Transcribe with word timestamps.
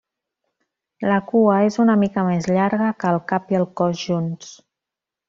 La 1.09 1.19
cua 1.27 1.57
és 1.67 1.77
una 1.83 1.97
mica 2.03 2.23
més 2.29 2.49
llarga 2.53 2.89
que 3.05 3.11
el 3.13 3.21
cap 3.33 3.55
i 3.55 3.59
el 3.61 3.69
cos 3.83 4.03
junts. 4.09 4.51